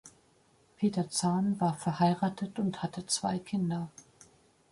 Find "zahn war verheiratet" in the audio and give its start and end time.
1.11-2.57